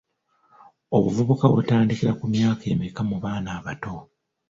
Obuvubuka 0.95 1.45
butandikira 1.53 2.11
ku 2.19 2.25
myaka 2.33 2.63
emeka 2.73 3.01
mu 3.09 3.17
baana 3.23 3.49
abato? 3.57 3.95